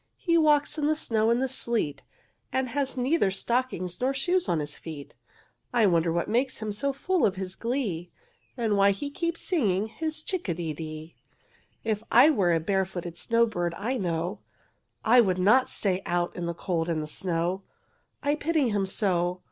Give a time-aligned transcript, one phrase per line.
[0.17, 2.01] he walks in the snow and the sleet
[2.51, 5.13] And has neither stockings nor shoes on his feet,
[5.75, 8.11] I wonder what makes him so full of his glee,
[8.57, 11.17] And why he keeps singing, his chick a de dee.
[11.83, 14.39] "If I were a barefooted snowbird, I know,
[15.05, 17.61] I would not stay out in the cold and the snow.
[18.23, 19.39] I pity him so!